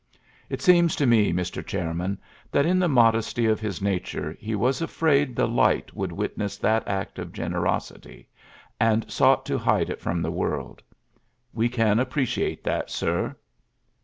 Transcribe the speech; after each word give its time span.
It 0.49 0.63
seems 0.63 0.95
to 0.95 1.05
me, 1.05 1.31
Mr. 1.31 1.63
Chair 1.63 1.93
man, 1.93 2.17
that 2.51 2.65
in 2.65 2.79
the 2.79 2.87
modesty 2.89 3.45
of 3.45 3.59
his 3.59 3.83
nature 3.83 4.35
he 4.39 4.55
was 4.55 4.81
afraid 4.81 5.35
the 5.35 5.47
light 5.47 5.95
would 5.95 6.11
witness 6.11 6.57
that 6.57 6.87
act 6.87 7.19
of 7.19 7.31
generosity, 7.31 8.27
and 8.79 9.11
sought 9.11 9.45
to 9.45 9.59
hide 9.59 9.91
it 9.91 10.01
from 10.01 10.23
the 10.23 10.31
world. 10.31 10.81
We 11.53 11.69
can 11.69 11.99
appreciate 11.99 12.63
that, 12.63 12.89
sir." 12.89 13.35